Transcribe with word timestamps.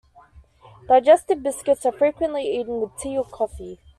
Digestive 0.87 1.43
biscuits 1.43 1.85
are 1.85 1.91
frequently 1.91 2.41
eaten 2.59 2.81
with 2.81 2.97
tea 2.97 3.15
or 3.15 3.23
coffee. 3.23 3.77